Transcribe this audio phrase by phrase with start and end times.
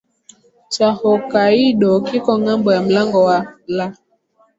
[0.69, 3.95] cha Hokkaido kiko ngambo ya mlango wa La